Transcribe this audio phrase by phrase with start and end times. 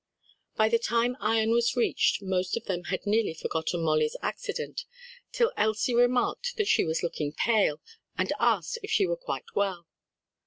[0.55, 4.83] By the time Ion was reached, most of them had nearly forgotten Molly's accident,
[5.31, 7.79] till Elsie remarked that she was looking pale,
[8.17, 9.85] and asked if she were quite well.